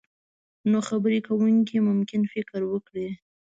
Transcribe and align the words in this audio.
نو 0.71 0.77
خبرې 0.89 1.19
کوونکی 1.27 1.77
ممکن 1.89 2.21
فکر 2.33 2.59
وکړي. 2.67 3.09